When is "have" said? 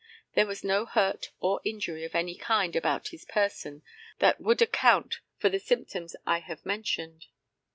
6.39-6.65